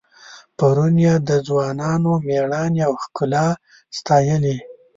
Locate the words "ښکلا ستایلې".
3.03-4.57